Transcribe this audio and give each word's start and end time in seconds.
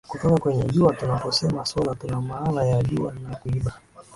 kutoka 0.09 0.37
kwenye 0.37 0.63
jua 0.63 0.93
tunaposema 0.93 1.65
sola 1.65 1.95
tunamaana 1.95 2.63
ya 2.65 2.83
jua 2.83 3.13
na 3.13 3.35
kuiba 3.35 3.71